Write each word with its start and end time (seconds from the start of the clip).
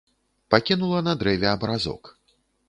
Пакінула 0.55 1.01
на 1.09 1.13
дрэве 1.21 1.47
абразок. 1.53 2.03